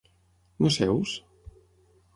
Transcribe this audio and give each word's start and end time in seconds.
No 0.63 0.71
seus? 0.77 1.09